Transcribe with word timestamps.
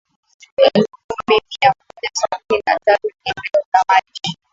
elfu 0.57 0.97
kumi 1.07 1.41
mia 1.61 1.73
moja 1.79 2.09
sabini 2.13 2.61
na 2.67 2.79
tatu 2.85 3.07
ni 3.07 3.13
eneo 3.25 3.63
la 3.73 3.79
maji 3.87 4.37